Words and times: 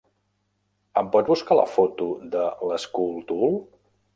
Em 1.01 1.11
pots 1.15 1.29
buscar 1.35 1.57
la 1.59 1.67
foto 1.73 2.09
de 2.37 2.49
l'SchoolTool? 2.71 3.55